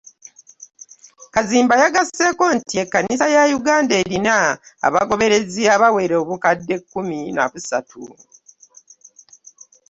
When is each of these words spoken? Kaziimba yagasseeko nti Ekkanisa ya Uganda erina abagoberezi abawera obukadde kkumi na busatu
Kaziimba 1.33 1.75
yagasseeko 1.81 2.45
nti 2.57 2.73
Ekkanisa 2.83 3.25
ya 3.35 3.43
Uganda 3.59 3.93
erina 4.03 4.35
abagoberezi 4.87 5.61
abawera 5.75 6.15
obukadde 6.23 6.75
kkumi 6.81 7.19
na 7.35 7.43
busatu 7.51 8.01